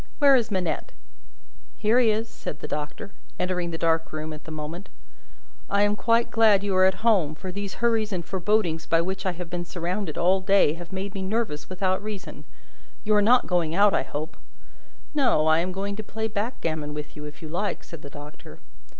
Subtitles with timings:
[0.17, 0.93] Where is Manette?"
[1.77, 4.89] "Here he is," said the Doctor, entering the dark room at the moment.
[5.69, 9.27] "I am quite glad you are at home; for these hurries and forebodings by which
[9.27, 12.45] I have been surrounded all day long, have made me nervous without reason.
[13.03, 14.37] You are not going out, I hope?"
[15.13, 18.57] "No; I am going to play backgammon with you, if you like," said the Doctor.